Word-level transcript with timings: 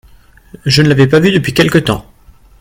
Je 0.65 0.81
ne 0.81 0.87
l'avais 0.89 1.05
pas 1.05 1.19
vu 1.19 1.31
depuis 1.31 1.53
quelque 1.53 1.77
temps. 1.77 2.11